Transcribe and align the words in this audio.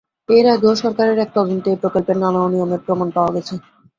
এর 0.29 0.45
আগেও 0.53 0.73
সরকারের 0.83 1.17
এক 1.19 1.29
তদন্তে 1.35 1.67
এই 1.71 1.79
প্রকল্পের 1.81 2.17
নানা 2.17 2.39
অনিয়মের 2.41 2.81
প্রমাণ 2.85 3.07
পাওয়া 3.15 3.31
গেছে। 3.35 3.53